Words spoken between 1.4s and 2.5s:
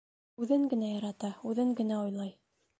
үҙен генә уйлай.